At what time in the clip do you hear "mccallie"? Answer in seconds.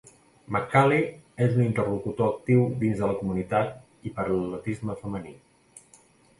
0.53-1.11